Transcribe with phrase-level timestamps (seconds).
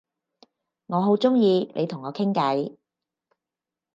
[0.87, 2.75] 我好鍾意你同我傾偈